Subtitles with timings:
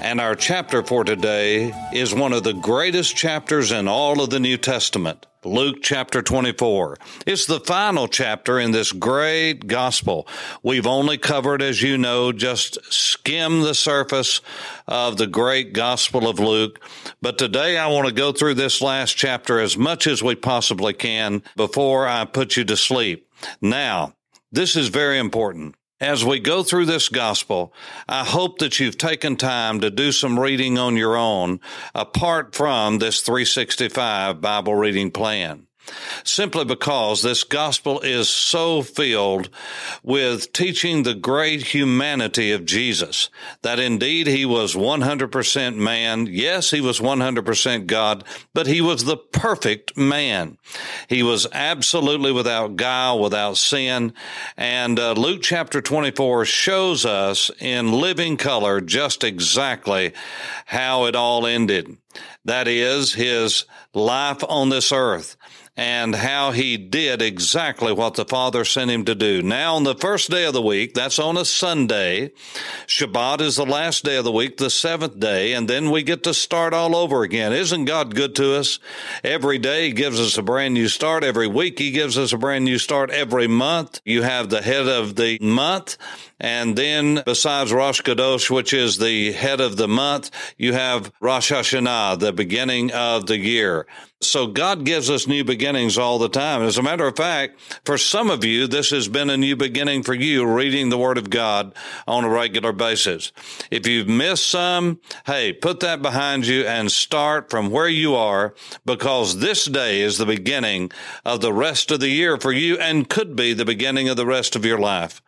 [0.00, 4.38] And our chapter for today is one of the greatest chapters in all of the
[4.38, 5.26] New Testament.
[5.44, 6.96] Luke chapter 24.
[7.26, 10.28] It's the final chapter in this great gospel.
[10.62, 14.40] We've only covered, as you know, just skim the surface
[14.86, 16.80] of the great gospel of Luke.
[17.20, 20.92] But today I want to go through this last chapter as much as we possibly
[20.92, 23.28] can before I put you to sleep.
[23.60, 24.14] Now,
[24.52, 25.74] this is very important.
[26.00, 27.72] As we go through this gospel,
[28.08, 31.60] I hope that you've taken time to do some reading on your own
[31.94, 35.67] apart from this 365 Bible reading plan
[36.24, 39.48] simply because this gospel is so filled
[40.02, 43.30] with teaching the great humanity of Jesus,
[43.62, 46.26] that indeed he was 100% man.
[46.26, 50.58] Yes, he was 100% God, but he was the perfect man.
[51.08, 54.12] He was absolutely without guile, without sin.
[54.56, 60.12] And uh, Luke chapter 24 shows us in living color just exactly
[60.66, 61.96] how it all ended.
[62.44, 65.36] That is his life on this earth
[65.78, 69.42] and how he did exactly what the Father sent him to do.
[69.42, 72.32] Now, on the first day of the week, that's on a Sunday.
[72.88, 76.24] Shabbat is the last day of the week, the seventh day, and then we get
[76.24, 77.52] to start all over again.
[77.52, 78.80] Isn't God good to us?
[79.22, 81.22] Every day he gives us a brand new start.
[81.22, 83.10] Every week he gives us a brand new start.
[83.10, 85.96] Every month you have the head of the month
[86.40, 91.50] and then besides Rosh Chodesh, which is the head of the month, you have Rosh
[91.50, 93.86] Hashanah, the beginning of the year.
[94.20, 96.62] So God gives us new beginnings all the time.
[96.62, 100.02] As a matter of fact, for some of you, this has been a new beginning
[100.02, 101.72] for you reading the Word of God
[102.06, 103.30] on a regular basis.
[103.70, 108.54] If you've missed some, hey, put that behind you and start from where you are
[108.84, 110.90] because this day is the beginning
[111.24, 114.26] of the rest of the year for you and could be the beginning of the
[114.26, 115.22] rest of your life.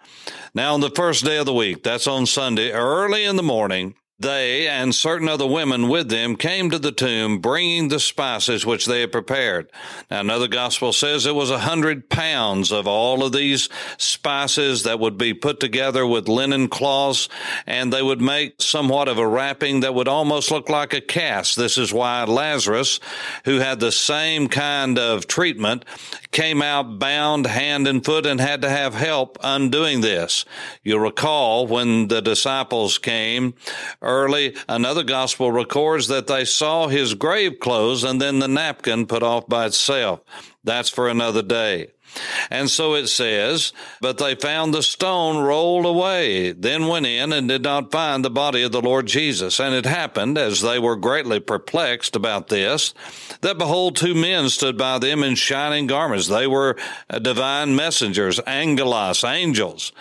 [0.55, 3.95] Now, on the first day of the week, that's on Sunday, early in the morning,
[4.21, 8.87] they and certain other women with them came to the tomb bringing the spices which
[8.87, 9.71] they had prepared.
[10.11, 15.01] Now another gospel says it was a hundred pounds of all of these spices that
[15.01, 17.29] would be put together with linen cloths
[17.67, 21.57] and they would make somewhat of a wrapping that would almost look like a cast.
[21.57, 23.01] This is why Lazarus,
[23.45, 25.85] who had the same kind of treatment,
[26.31, 30.45] came out bound hand and foot and had to have help undoing this.
[30.83, 33.55] You'll recall when the disciples came
[34.11, 39.23] early, another gospel records that they saw his grave clothes and then the napkin put
[39.23, 40.21] off by itself.
[40.65, 41.93] That's for another day.
[42.51, 47.49] And so it says, but they found the stone rolled away, then went in and
[47.49, 49.61] did not find the body of the Lord Jesus.
[49.61, 52.95] And it happened, as they were greatly perplexed about this,
[53.43, 56.29] that behold, two men stood by them in shining garments.
[56.29, 56.77] They were
[57.09, 59.93] uh, divine messengers, angelos, angels.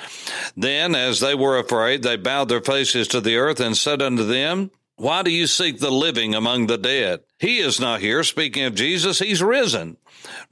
[0.57, 4.23] Then, as they were afraid, they bowed their faces to the earth and said unto
[4.23, 7.21] them, why do you seek the living among the dead?
[7.37, 8.21] He is not here.
[8.21, 9.95] Speaking of Jesus, he's risen.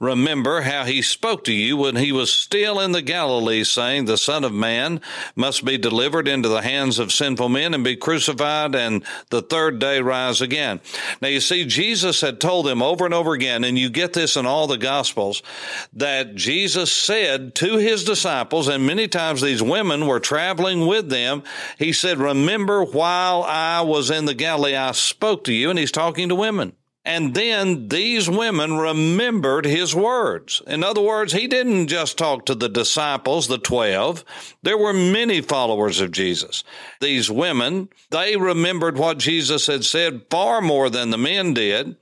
[0.00, 4.16] Remember how he spoke to you when he was still in the Galilee, saying, The
[4.16, 5.00] Son of Man
[5.34, 9.78] must be delivered into the hands of sinful men and be crucified, and the third
[9.78, 10.80] day rise again.
[11.20, 14.36] Now, you see, Jesus had told them over and over again, and you get this
[14.36, 15.42] in all the Gospels,
[15.92, 21.42] that Jesus said to his disciples, and many times these women were traveling with them,
[21.78, 25.92] he said, Remember while I was in the Galilee, I spoke to you, and he's
[25.92, 26.72] talking to women.
[27.08, 30.60] And then these women remembered his words.
[30.66, 34.22] In other words, he didn't just talk to the disciples, the 12.
[34.62, 36.64] There were many followers of Jesus.
[37.00, 41.96] These women, they remembered what Jesus had said far more than the men did.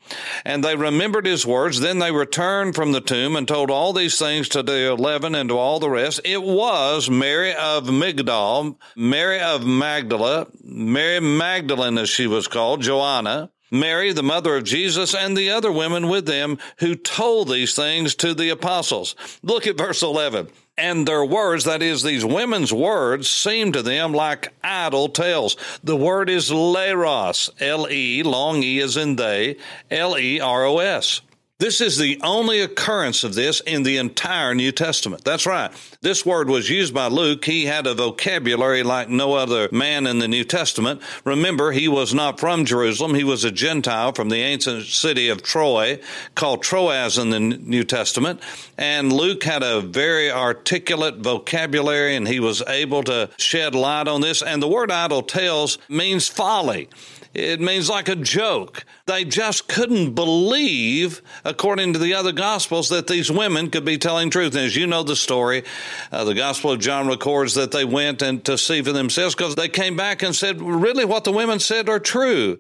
[0.45, 1.79] And they remembered his words.
[1.79, 5.51] Then they returned from the tomb and told all these things to the 11 and
[5.51, 6.21] to all the rest.
[6.25, 13.53] It was Mary of Magdala, Mary of Magdala, Mary Magdalene as she was called, Joanna,
[13.71, 18.15] Mary, the mother of Jesus, and the other women with them who told these things
[18.17, 19.17] to the apostles.
[19.43, 20.49] Look at verse 11.
[20.79, 25.57] And their words, that is, these women's words, seemed to them like idle tales.
[25.83, 29.57] The word is leros, L E, long E is in they,
[29.91, 31.23] L E R O S.
[31.59, 35.25] This is the only occurrence of this in the entire New Testament.
[35.25, 35.71] That's right.
[36.03, 37.47] This word was used by Luke.
[37.47, 41.01] He had a vocabulary like no other man in the New Testament.
[41.25, 43.15] Remember, he was not from Jerusalem.
[43.15, 45.99] He was a Gentile from the ancient city of Troy,
[46.35, 48.43] called Troas in the New Testament.
[48.79, 54.21] And Luke had a very articulate vocabulary and he was able to shed light on
[54.21, 54.43] this.
[54.43, 56.89] And the word idle tales means folly.
[57.37, 58.87] It means like a joke.
[59.05, 64.31] They just couldn't believe, according to the other gospels, that these women could be telling
[64.31, 64.55] truth.
[64.55, 65.63] And as you know the story,
[66.11, 69.55] uh, the Gospel of John records that they went and to see for themselves because
[69.55, 72.59] they came back and said, really, what the women said are true.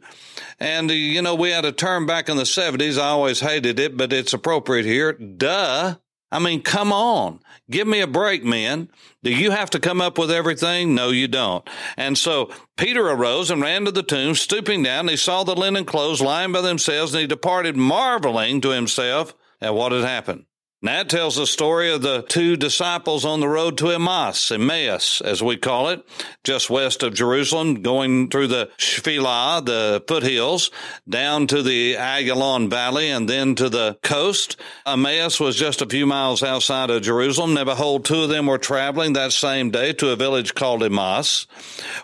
[0.60, 2.98] And, you know, we had a term back in the 70s.
[2.98, 5.14] I always hated it, but it's appropriate here.
[5.14, 5.96] Duh.
[6.32, 7.40] I mean, come on.
[7.70, 8.90] Give me a break, men.
[9.22, 10.94] Do you have to come up with everything?
[10.94, 11.68] No, you don't.
[11.96, 15.08] And so Peter arose and ran to the tomb, stooping down.
[15.08, 19.74] He saw the linen clothes lying by themselves, and he departed, marveling to himself at
[19.74, 20.46] what had happened.
[20.86, 25.42] That tells the story of the two disciples on the road to Emmaus, Emmaus, as
[25.42, 26.06] we call it,
[26.44, 30.70] just west of Jerusalem, going through the Shephelah, the foothills,
[31.08, 34.60] down to the Ajalon Valley, and then to the coast.
[34.86, 37.54] Emmaus was just a few miles outside of Jerusalem.
[37.54, 41.48] Now, behold, two of them were traveling that same day to a village called Emmaus,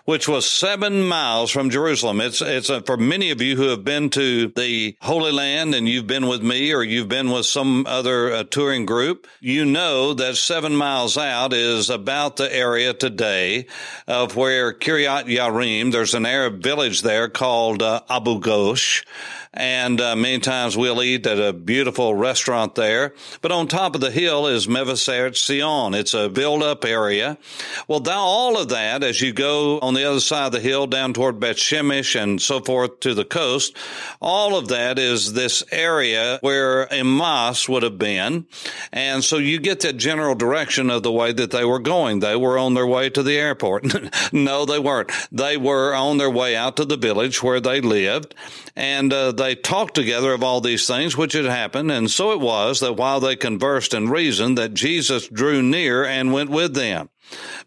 [0.03, 2.19] which was seven miles from Jerusalem.
[2.19, 5.87] It's, it's a, for many of you who have been to the Holy Land and
[5.87, 10.13] you've been with me or you've been with some other uh, tour group, you know
[10.13, 13.67] that seven miles out is about the area today
[14.07, 19.05] of where Kiryat Yarim, there's an Arab village there called uh, Abu Ghosh.
[19.53, 23.13] And uh, many times we'll eat at a beautiful restaurant there.
[23.41, 25.93] But on top of the hill is Mevaseret Sion.
[25.93, 27.37] It's a built up area.
[27.87, 31.13] Well, all of that, as you go on the other side of the hill down
[31.13, 33.77] toward Beth Shemesh and so forth to the coast,
[34.19, 38.47] all of that is this area where Emmaus would have been.
[38.91, 42.21] And so you get that general direction of the way that they were going.
[42.21, 43.85] They were on their way to the airport.
[44.33, 45.11] no, they weren't.
[45.31, 48.33] They were on their way out to the village where they lived.
[48.75, 51.91] And uh, they talked together of all these things which had happened.
[51.91, 56.31] And so it was that while they conversed and reasoned, that Jesus drew near and
[56.31, 57.09] went with them.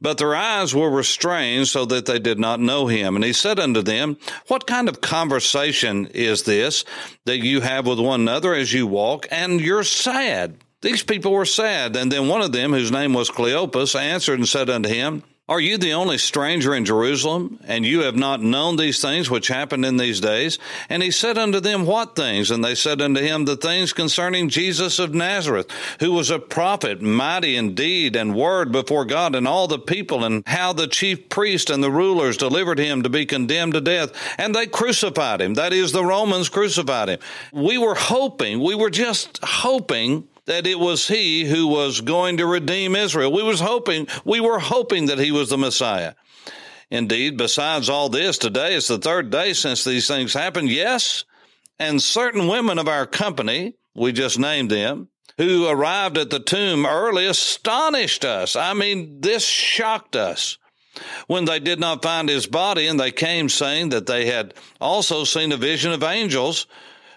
[0.00, 3.14] But their eyes were restrained so that they did not know him.
[3.14, 4.16] And he said unto them,
[4.48, 6.84] What kind of conversation is this
[7.26, 9.26] that you have with one another as you walk?
[9.30, 10.56] And you're sad.
[10.82, 11.96] These people were sad.
[11.96, 15.60] And then one of them, whose name was Cleopas, answered and said unto him, are
[15.60, 19.84] you the only stranger in Jerusalem, and you have not known these things which happened
[19.84, 20.58] in these days?
[20.88, 22.50] And he said unto them, What things?
[22.50, 25.70] And they said unto him, The things concerning Jesus of Nazareth,
[26.00, 30.24] who was a prophet, mighty in deed and word before God and all the people,
[30.24, 34.12] and how the chief priest and the rulers delivered him to be condemned to death,
[34.38, 35.54] and they crucified him.
[35.54, 37.20] That is, the Romans crucified him.
[37.52, 42.46] We were hoping, we were just hoping that it was he who was going to
[42.46, 43.32] redeem Israel.
[43.32, 46.14] We was hoping, we were hoping that he was the Messiah.
[46.90, 50.70] Indeed, besides all this, today is the third day since these things happened.
[50.70, 51.24] Yes.
[51.78, 56.86] And certain women of our company, we just named them, who arrived at the tomb
[56.86, 58.56] early astonished us.
[58.56, 60.58] I mean, this shocked us
[61.26, 65.24] when they did not find his body and they came saying that they had also
[65.24, 66.66] seen a vision of angels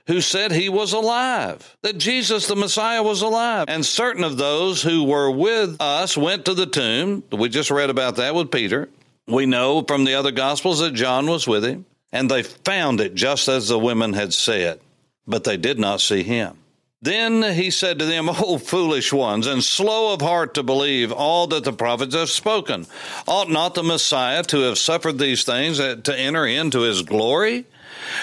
[0.10, 3.66] who said he was alive, that Jesus the Messiah was alive.
[3.68, 7.24] And certain of those who were with us went to the tomb.
[7.32, 8.90] We just read about that with Peter.
[9.28, 13.14] We know from the other Gospels that John was with him, and they found it
[13.14, 14.80] just as the women had said,
[15.28, 16.58] but they did not see him.
[17.04, 21.46] Then he said to them, O foolish ones, and slow of heart to believe all
[21.48, 22.88] that the prophets have spoken.
[23.28, 27.68] Ought not the Messiah to have suffered these things to enter into his glory?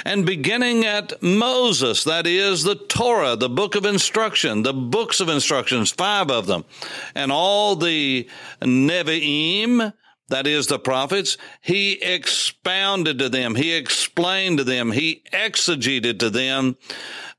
[0.05, 5.29] And beginning at Moses, that is the Torah, the book of instruction, the books of
[5.29, 6.65] instructions, five of them,
[7.15, 8.29] and all the
[8.61, 9.93] Nevi'im,
[10.29, 16.31] that is the prophets, he expounded to them, he explained to them, he exegeted to
[16.31, 16.77] them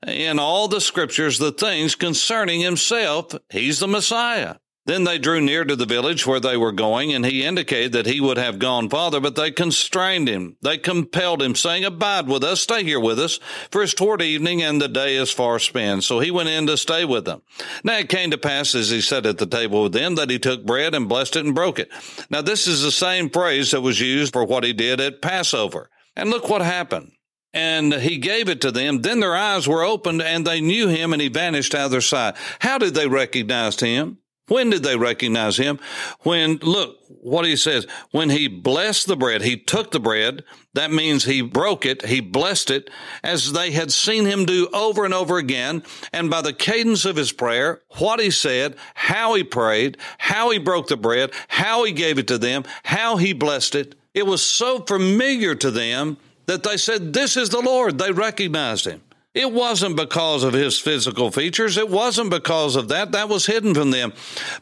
[0.06, 3.36] in all the scriptures the things concerning himself.
[3.50, 4.56] He's the Messiah.
[4.88, 8.06] Then they drew near to the village where they were going, and he indicated that
[8.06, 10.56] he would have gone farther, but they constrained him.
[10.62, 13.38] They compelled him, saying, Abide with us, stay here with us,
[13.70, 16.06] for it's toward evening, and the day is far spent.
[16.06, 17.42] So he went in to stay with them.
[17.84, 20.40] Now it came to pass as he sat at the table with them that he
[20.40, 21.92] took bread and blessed it and broke it.
[22.30, 25.90] Now this is the same phrase that was used for what he did at Passover.
[26.16, 27.12] And look what happened
[27.54, 29.02] and he gave it to them.
[29.02, 32.02] Then their eyes were opened and they knew him and he vanished out of their
[32.02, 32.36] sight.
[32.60, 34.20] How did they recognize him?
[34.48, 35.80] When did they recognize him?
[36.22, 37.86] When, look what he says.
[38.12, 42.22] When he blessed the bread, he took the bread, That means he broke it, he
[42.22, 42.90] blessed it,
[43.24, 45.84] as they had seen him do over and over again.
[46.14, 50.60] And by the cadence of his prayer, what he said, how he prayed, how he
[50.60, 54.42] broke the bread, how he gave it to them, how he blessed it, it was
[54.42, 57.98] so familiar to them that they said, This is the Lord.
[57.98, 59.02] They recognized him.
[59.38, 61.78] It wasn't because of his physical features.
[61.78, 63.12] It wasn't because of that.
[63.12, 64.14] That was hidden from them.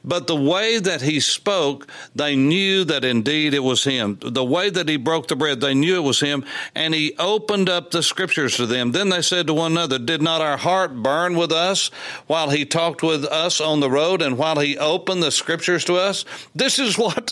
[0.04, 4.20] But the way that he spoke, they knew that indeed it was him.
[4.22, 6.44] The way that he broke the bread, they knew it was him.
[6.76, 8.92] And he opened up the scriptures to them.
[8.92, 11.88] Then they said to one another, Did not our heart burn with us
[12.28, 15.96] while he talked with us on the road and while he opened the scriptures to
[15.96, 16.26] us?
[16.54, 17.32] This is what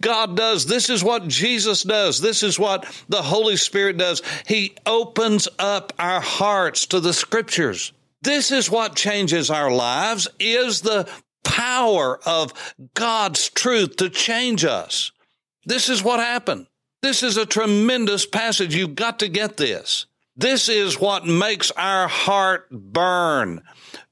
[0.00, 0.66] God does.
[0.66, 2.20] This is what Jesus does.
[2.20, 4.22] This is what the Holy Spirit does.
[4.46, 7.92] He opens up our hearts to the scriptures.
[8.22, 11.08] This is what changes our lives is the
[11.42, 12.52] power of
[12.94, 15.12] God's truth to change us.
[15.66, 16.66] This is what happened.
[17.02, 18.74] This is a tremendous passage.
[18.74, 20.06] You've got to get this.
[20.36, 23.62] This is what makes our heart burn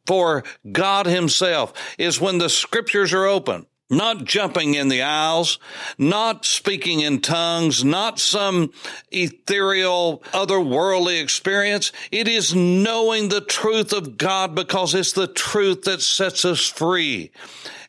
[0.06, 5.58] for God himself is when the scriptures are open not jumping in the aisles,
[5.98, 8.72] not speaking in tongues, not some
[9.10, 11.92] ethereal, otherworldly experience.
[12.10, 17.30] It is knowing the truth of God because it's the truth that sets us free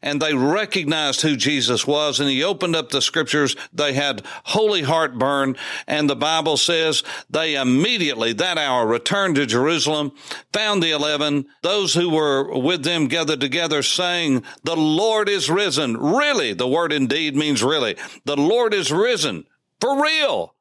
[0.03, 3.55] and they recognized who Jesus was and he opened up the scriptures.
[3.73, 5.55] They had holy heartburn
[5.87, 10.11] and the Bible says they immediately that hour returned to Jerusalem,
[10.51, 15.97] found the eleven, those who were with them gathered together saying, the Lord is risen.
[15.97, 17.95] Really, the word indeed means really.
[18.25, 19.45] The Lord is risen
[19.79, 20.53] for real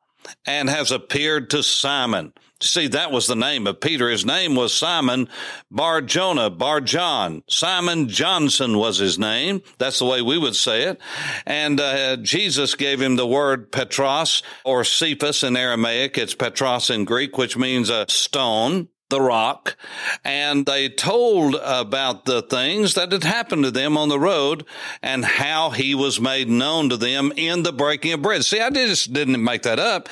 [0.46, 2.32] and has appeared to Simon.
[2.62, 4.08] See, that was the name of Peter.
[4.08, 5.28] His name was Simon
[5.68, 7.42] Bar Jonah, Bar John.
[7.48, 9.62] Simon Johnson was his name.
[9.78, 11.00] That's the way we would say it.
[11.44, 16.16] And uh, Jesus gave him the word Petros or Cephas in Aramaic.
[16.16, 19.76] It's Petros in Greek, which means a stone the rock,
[20.24, 24.64] and they told about the things that had happened to them on the road
[25.02, 28.44] and how he was made known to them in the breaking of bread.
[28.44, 30.08] See, I just didn't make that up.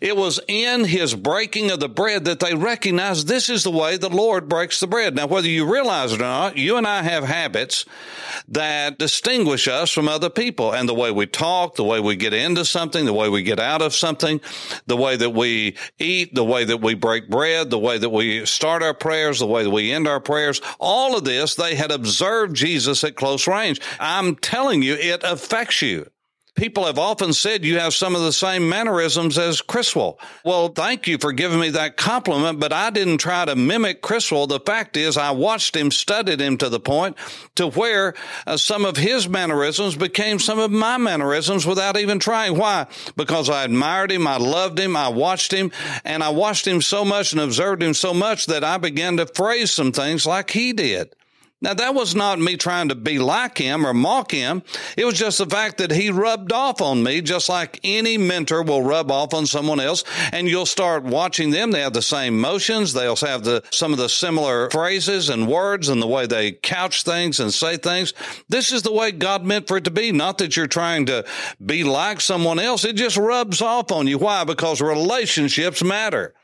[0.00, 3.96] It was in his breaking of the bread that they recognized this is the way
[3.96, 5.16] the Lord breaks the bread.
[5.16, 7.84] Now, whether you realize it or not, you and I have habits
[8.48, 12.34] that distinguish us from other people and the way we talk, the way we get
[12.34, 14.40] into something, the way we get out of something,
[14.86, 18.41] the way that we eat, the way that we break bread, the way that we
[18.46, 21.90] start our prayers, the way that we end our prayers, all of this, they had
[21.90, 23.80] observed Jesus at close range.
[23.98, 26.10] I'm telling you, it affects you.
[26.54, 30.18] People have often said you have some of the same mannerisms as Criswell.
[30.44, 34.46] Well, thank you for giving me that compliment, but I didn't try to mimic Criswell.
[34.46, 37.16] The fact is, I watched him, studied him to the point
[37.54, 38.12] to where
[38.46, 42.58] uh, some of his mannerisms became some of my mannerisms without even trying.
[42.58, 42.86] Why?
[43.16, 45.72] Because I admired him, I loved him, I watched him,
[46.04, 49.26] and I watched him so much and observed him so much that I began to
[49.26, 51.14] phrase some things like he did.
[51.62, 54.64] Now, that was not me trying to be like him or mock him.
[54.96, 58.64] It was just the fact that he rubbed off on me, just like any mentor
[58.64, 60.02] will rub off on someone else.
[60.32, 61.70] And you'll start watching them.
[61.70, 62.92] They have the same motions.
[62.92, 67.04] They'll have the, some of the similar phrases and words and the way they couch
[67.04, 68.12] things and say things.
[68.48, 70.10] This is the way God meant for it to be.
[70.10, 71.24] Not that you're trying to
[71.64, 72.84] be like someone else.
[72.84, 74.18] It just rubs off on you.
[74.18, 74.42] Why?
[74.42, 76.34] Because relationships matter.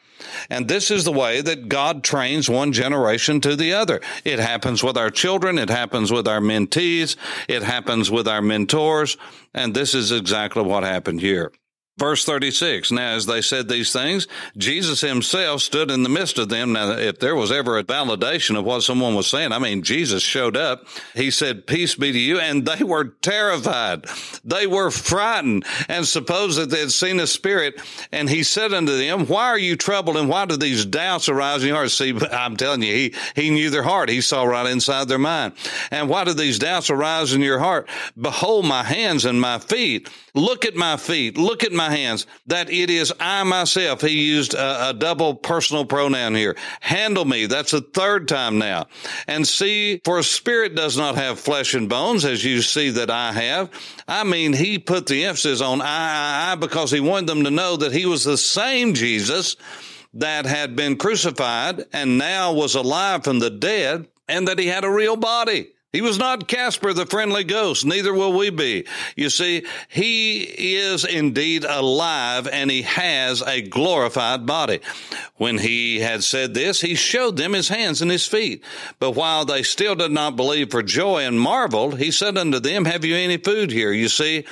[0.51, 4.01] And this is the way that God trains one generation to the other.
[4.25, 5.59] It happens with our children.
[5.59, 7.17] It happens with our mentees.
[7.49, 9.17] It happens with our mentors.
[9.55, 11.53] And this is exactly what happened here.
[11.99, 12.93] Verse 36.
[12.93, 16.73] Now, as they said these things, Jesus himself stood in the midst of them.
[16.73, 20.23] Now, if there was ever a validation of what someone was saying, I mean, Jesus
[20.23, 20.87] showed up.
[21.15, 22.39] He said, peace be to you.
[22.39, 24.07] And they were terrified.
[24.45, 27.83] They were frightened and supposed that they had seen a spirit.
[28.13, 31.63] And he said unto them, why are you troubled and why do these doubts arise
[31.63, 31.91] in your heart?
[31.91, 34.09] See, I'm telling you, he, he knew their heart.
[34.09, 35.55] He saw right inside their mind.
[35.91, 37.89] And why do these doubts arise in your heart?
[38.17, 40.09] Behold my hands and my feet.
[40.35, 41.37] Look at my feet.
[41.37, 44.03] Look at my my hands, that it is I myself.
[44.03, 46.57] He used a, a double personal pronoun here.
[46.81, 47.47] Handle me.
[47.47, 48.87] That's the third time now.
[49.27, 53.11] And see, for a spirit does not have flesh and bones, as you see that
[53.11, 53.71] I have.
[54.07, 57.51] I mean, he put the emphasis on I, I, I because he wanted them to
[57.51, 59.57] know that he was the same Jesus
[60.15, 64.85] that had been crucified and now was alive from the dead and that he had
[64.85, 65.73] a real body.
[65.99, 67.85] He was not Casper the friendly ghost.
[67.85, 68.87] Neither will we be.
[69.17, 70.43] You see, he
[70.77, 74.79] is indeed alive and he has a glorified body.
[75.39, 78.63] When he had said this, he showed them his hands and his feet.
[79.01, 82.85] But while they still did not believe for joy and marveled, he said unto them,
[82.85, 83.91] Have you any food here?
[83.91, 84.45] You see,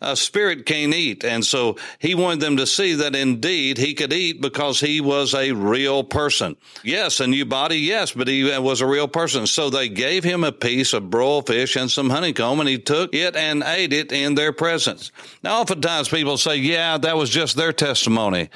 [0.00, 1.22] a spirit can't eat.
[1.22, 5.34] And so he wanted them to see that indeed he could eat because he was
[5.34, 6.56] a real person.
[6.82, 9.46] Yes, a new body, yes, but he was a real person.
[9.46, 13.14] So they gave him a piece of broiled fish and some honeycomb, and he took
[13.14, 15.12] it and ate it in their presence.
[15.42, 18.48] Now, oftentimes people say, Yeah, that was just their testimony.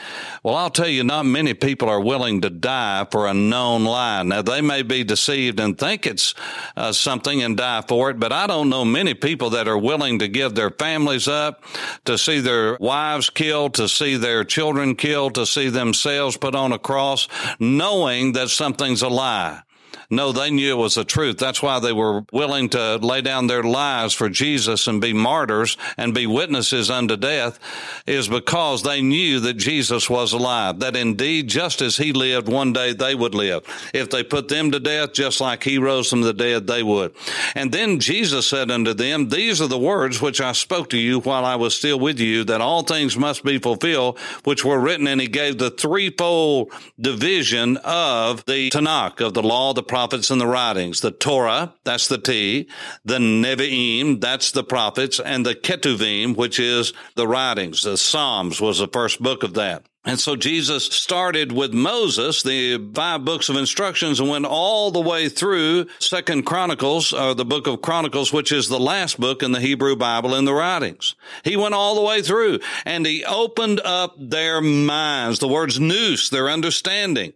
[0.42, 4.22] Well, I'll tell you, not many people are willing to die for a known lie.
[4.22, 6.34] Now, they may be deceived and think it's
[6.76, 10.20] uh, something and die for it, but I don't know many people that are willing
[10.20, 11.64] to give their families up,
[12.04, 16.72] to see their wives killed, to see their children killed, to see themselves put on
[16.72, 17.28] a cross,
[17.58, 19.62] knowing that something's a lie.
[20.10, 21.36] No, they knew it was the truth.
[21.36, 25.76] That's why they were willing to lay down their lives for Jesus and be martyrs
[25.98, 27.58] and be witnesses unto death
[28.06, 32.72] is because they knew that Jesus was alive, that indeed, just as he lived, one
[32.72, 33.64] day they would live.
[33.92, 37.14] If they put them to death, just like he rose from the dead, they would.
[37.54, 41.20] And then Jesus said unto them, These are the words which I spoke to you
[41.20, 45.06] while I was still with you, that all things must be fulfilled, which were written.
[45.06, 49.97] And he gave the threefold division of the Tanakh, of the law, the prophets
[50.30, 51.00] and the writings.
[51.00, 52.68] The Torah, that's the T,
[53.04, 57.82] the Nevi'im, that's the prophets, and the Ketuvim, which is the writings.
[57.82, 59.84] The Psalms was the first book of that.
[60.04, 65.00] And so Jesus started with Moses, the five books of instructions, and went all the
[65.00, 69.52] way through Second Chronicles, or the book of Chronicles, which is the last book in
[69.52, 71.14] the Hebrew Bible in the writings.
[71.42, 76.30] He went all the way through, and he opened up their minds, the words nous,
[76.30, 77.34] their understanding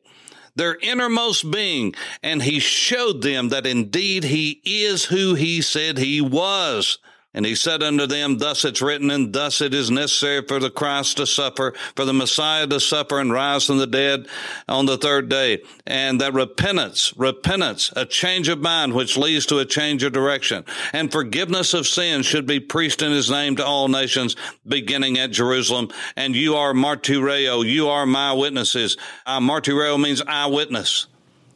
[0.54, 6.20] their innermost being, and he showed them that indeed he is who he said he
[6.20, 6.98] was.
[7.34, 10.70] And he said unto them, Thus it's written, and thus it is necessary for the
[10.70, 14.26] Christ to suffer, for the Messiah to suffer and rise from the dead
[14.68, 15.62] on the third day.
[15.86, 20.64] And that repentance, repentance, a change of mind which leads to a change of direction,
[20.92, 24.36] and forgiveness of sins should be preached in his name to all nations,
[24.66, 25.88] beginning at Jerusalem.
[26.16, 28.98] And you are martyreo, you are my witnesses.
[29.24, 31.06] Uh, martyreo means eyewitness.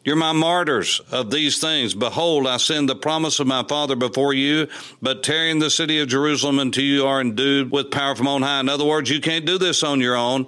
[0.06, 1.92] You're my martyrs of these things.
[1.92, 4.68] Behold, I send the promise of my Father before you,
[5.02, 8.60] but tearing the city of Jerusalem until you are endued with power from on high.
[8.60, 10.46] In other words, you can't do this on your own.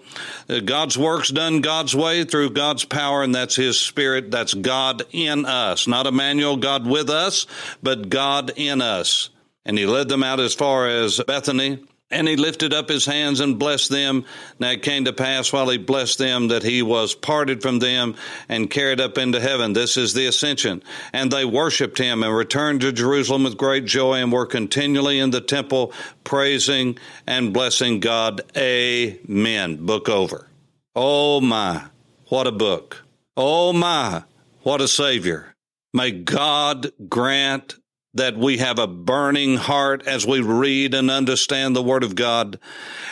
[0.48, 4.30] Uh, God's work's done God's way through God's power, and that's His Spirit.
[4.30, 5.88] That's God in us.
[5.88, 7.48] Not Emmanuel, God with us,
[7.82, 9.28] but God in us.
[9.64, 13.40] And He led them out as far as Bethany and he lifted up his hands
[13.40, 14.24] and blessed them.
[14.58, 18.14] Now it came to pass while he blessed them that he was parted from them
[18.48, 19.72] and carried up into heaven.
[19.72, 20.82] This is the ascension.
[21.12, 25.30] And they worshiped him and returned to Jerusalem with great joy and were continually in
[25.30, 25.92] the temple
[26.24, 28.40] praising and blessing God.
[28.56, 29.84] Amen.
[29.84, 30.48] Book over.
[30.96, 31.84] Oh my,
[32.26, 33.04] what a book.
[33.36, 34.24] Oh my,
[34.62, 35.54] what a Savior.
[35.94, 37.76] May God grant
[38.18, 42.58] that we have a burning heart as we read and understand the Word of God,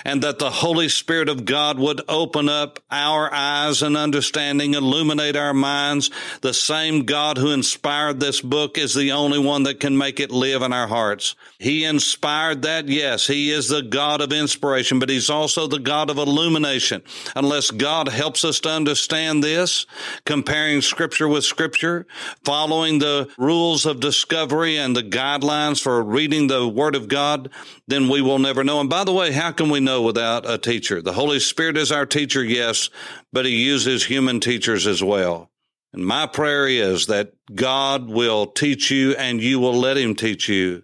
[0.04, 5.36] and that the Holy Spirit of God would open up our eyes and understanding, illuminate
[5.36, 6.10] our minds.
[6.42, 10.30] The same God who inspired this book is the only one that can make it
[10.30, 11.34] live in our hearts.
[11.58, 16.10] He inspired that, yes, He is the God of inspiration, but He's also the God
[16.10, 17.02] of illumination.
[17.34, 19.86] Unless God helps us to understand this,
[20.24, 22.06] comparing Scripture with Scripture,
[22.44, 27.50] following the rules of discovery and the guidelines for reading the Word of God,
[27.86, 28.80] then we will never know.
[28.80, 31.02] And by the way, how can we know without a teacher?
[31.02, 32.88] The Holy Spirit is our teacher, yes,
[33.30, 35.50] but He uses human teachers as well.
[35.92, 40.48] And my prayer is that God will teach you and you will let Him teach
[40.48, 40.82] you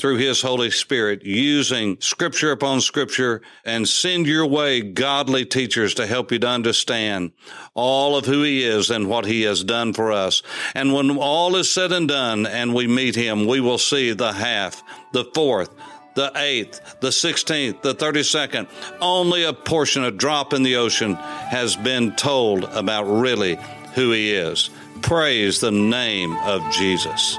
[0.00, 6.06] through His Holy Spirit, using scripture upon scripture and send your way godly teachers to
[6.06, 7.32] help you to understand
[7.74, 10.42] all of who He is and what He has done for us.
[10.74, 14.32] And when all is said and done and we meet Him, we will see the
[14.32, 14.82] half,
[15.12, 15.70] the fourth,
[16.14, 18.68] the eighth, the sixteenth, the thirty second.
[19.00, 23.58] Only a portion, a drop in the ocean has been told about really
[23.94, 24.70] who He is.
[25.02, 27.38] Praise the name of Jesus.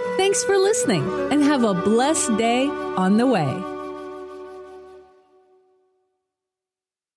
[0.17, 3.70] Thanks for listening and have a blessed day on the way.